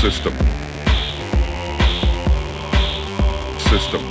[0.00, 0.32] System.
[3.58, 4.02] System.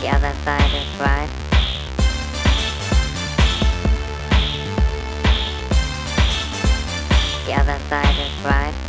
[0.00, 1.30] The other side is right.
[7.46, 8.81] The other side is right.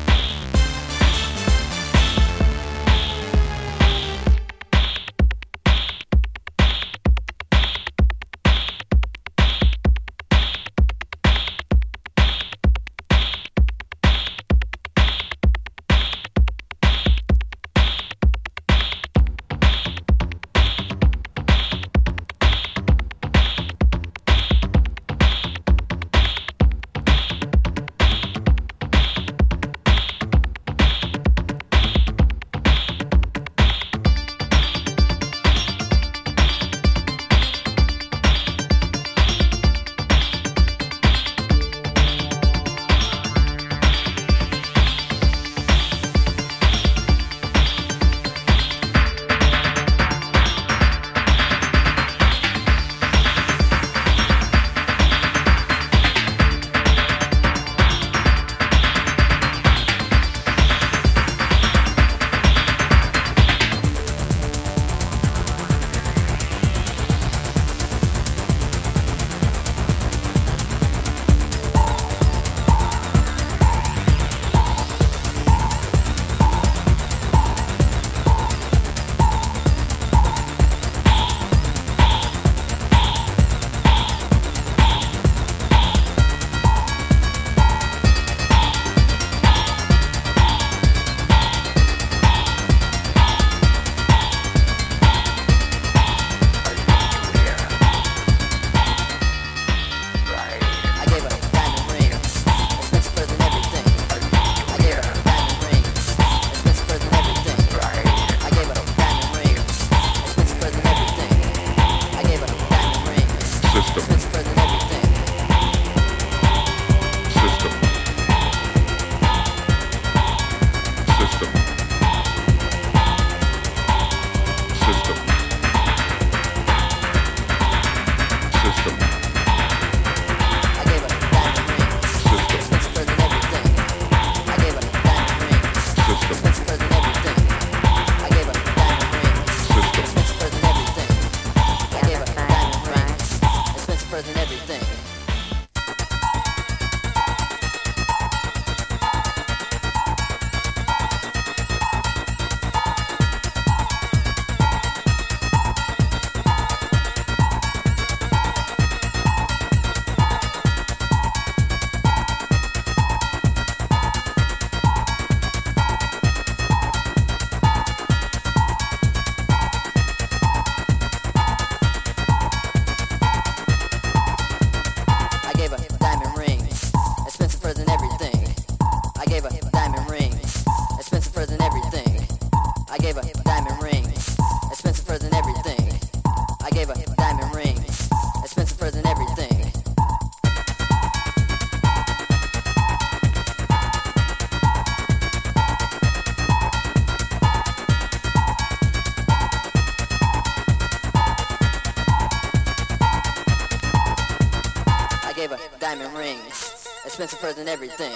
[207.73, 208.15] Everything.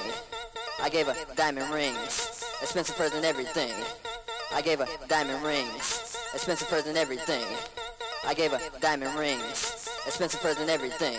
[0.80, 3.72] I gave her diamond rings, expensive than everything.
[4.54, 7.44] I gave her diamond rings, expensive than everything.
[8.24, 11.18] I gave her diamond rings, expensive than everything.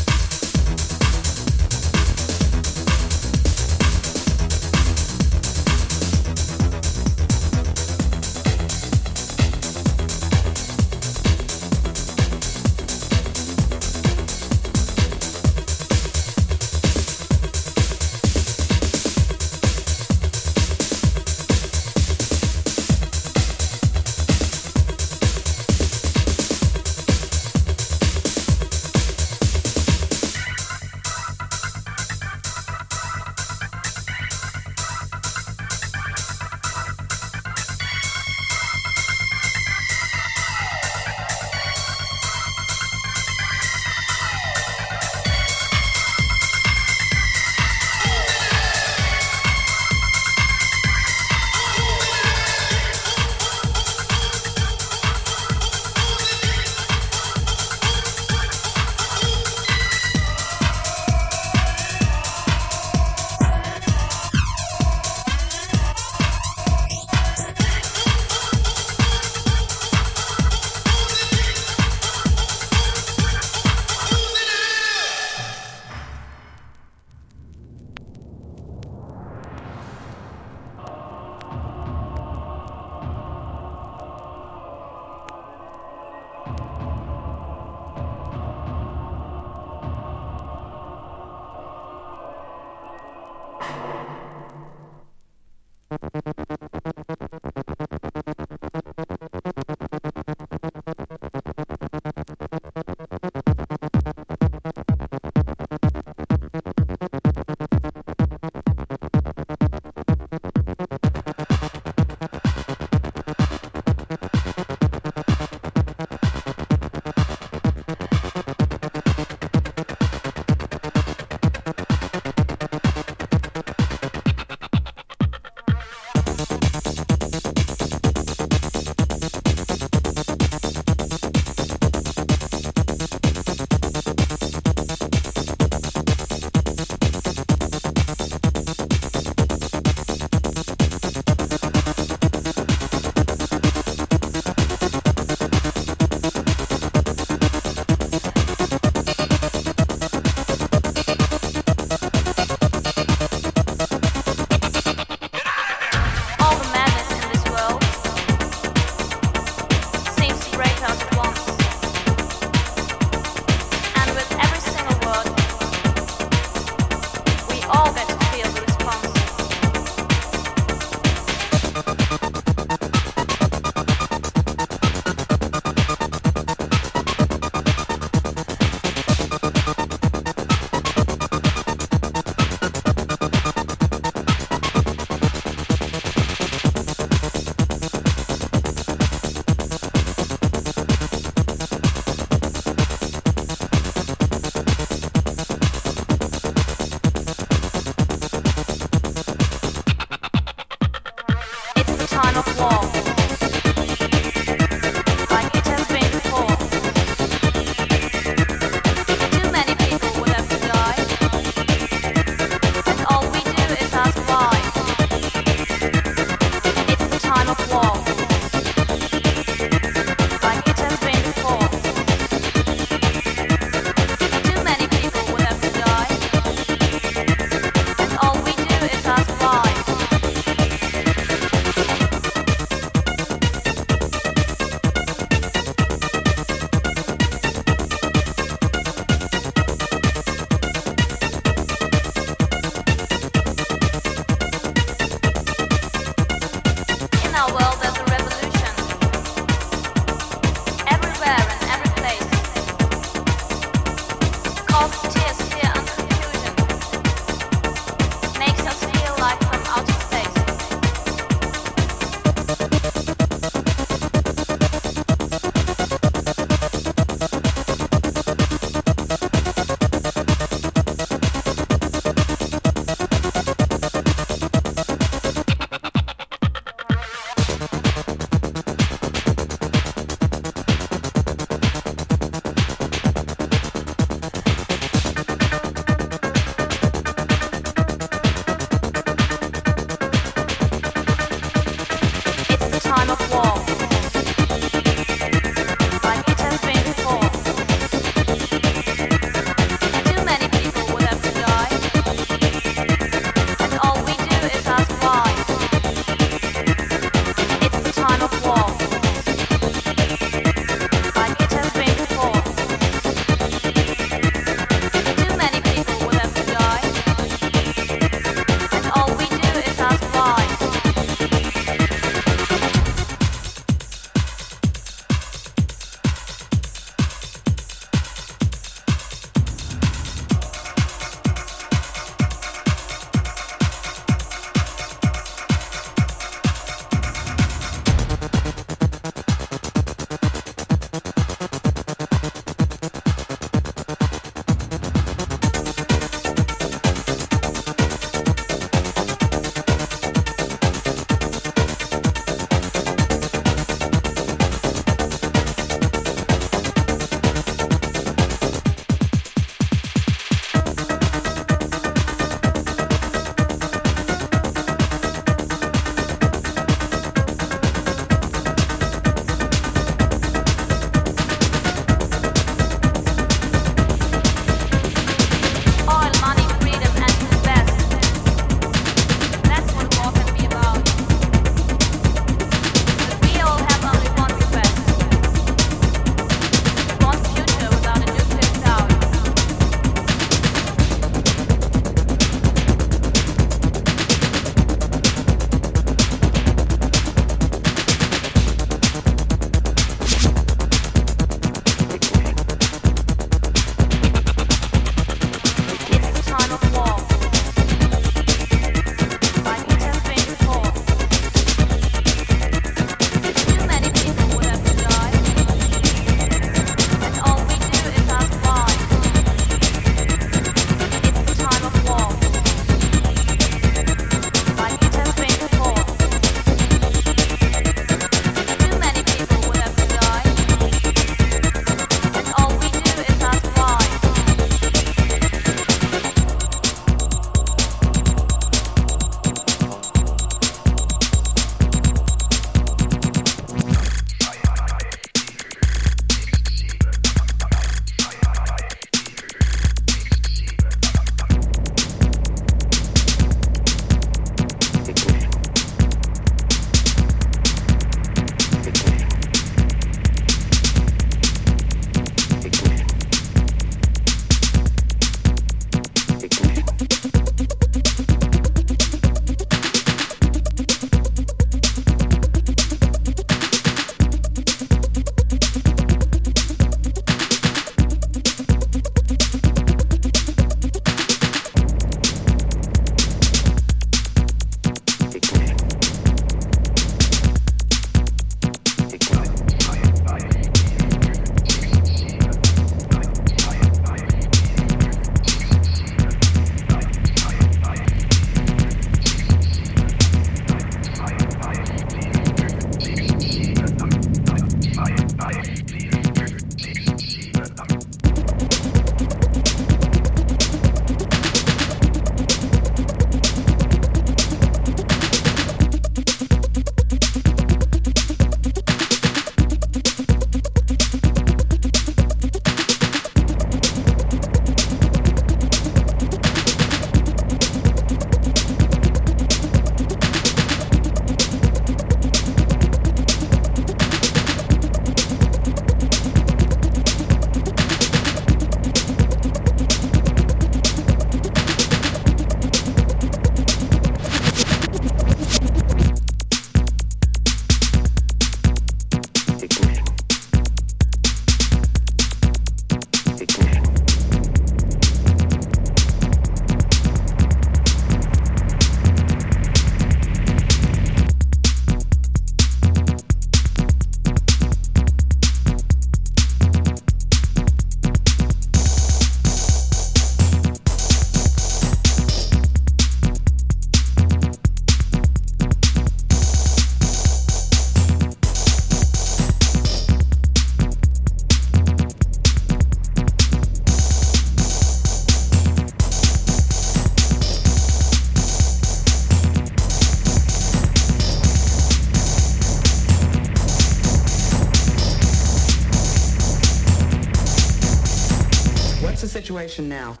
[599.51, 600.00] Situation now?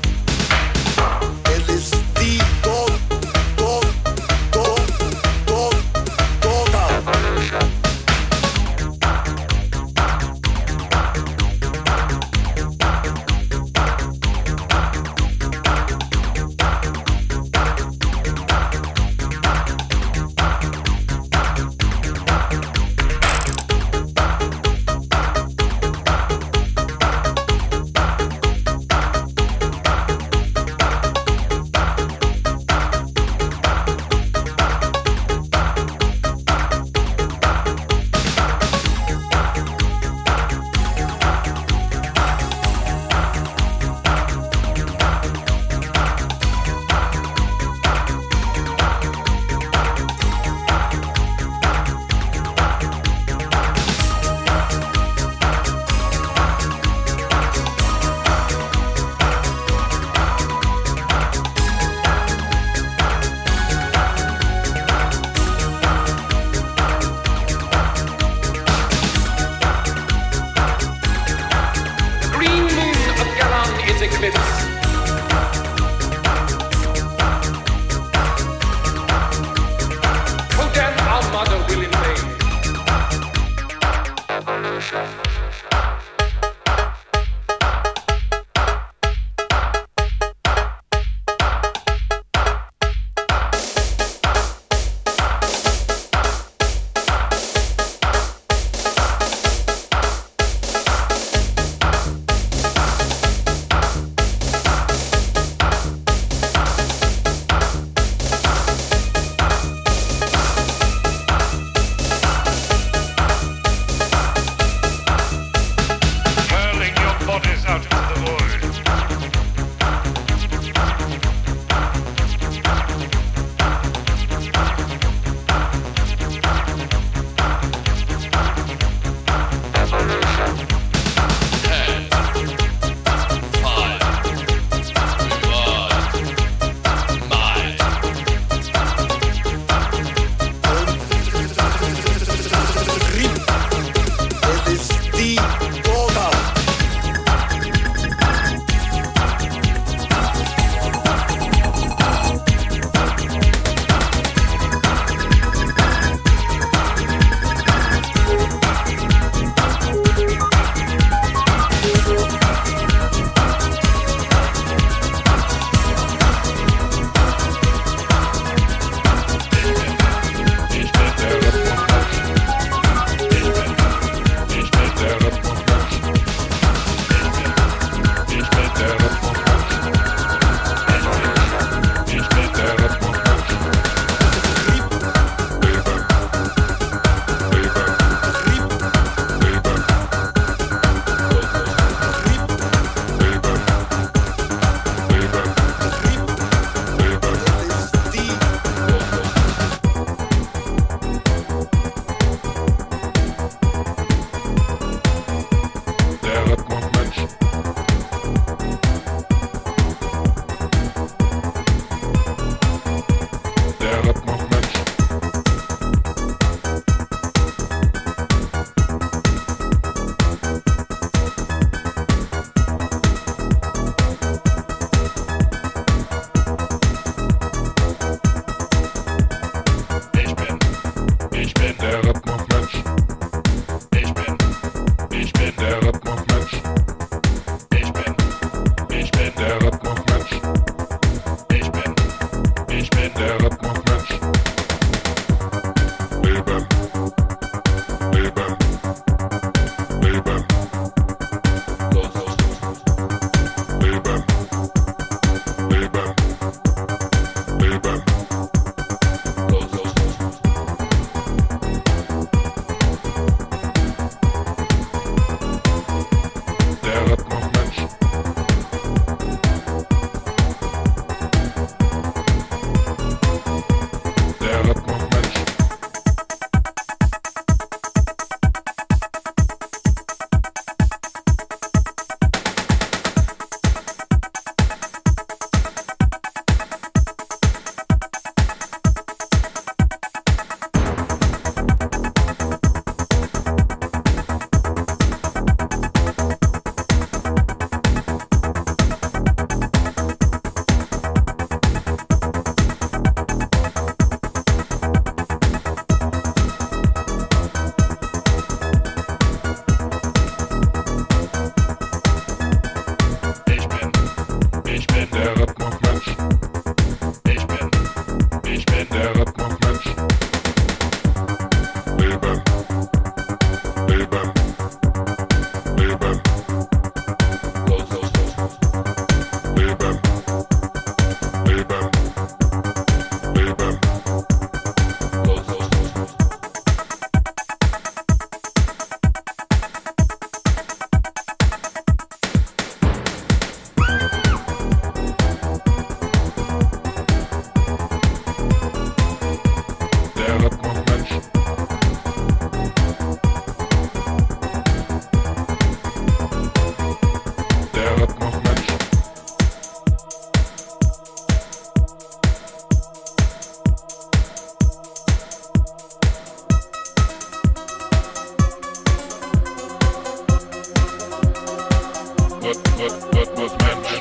[373.35, 374.00] Businessman